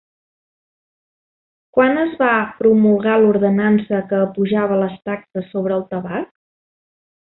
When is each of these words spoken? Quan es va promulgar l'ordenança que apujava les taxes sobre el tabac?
Quan 1.77 1.99
es 2.03 2.15
va 2.21 2.31
promulgar 2.61 3.17
l'ordenança 3.25 4.01
que 4.13 4.23
apujava 4.29 4.81
les 4.85 4.97
taxes 5.11 5.53
sobre 5.55 5.77
el 5.81 5.85
tabac? 5.93 6.33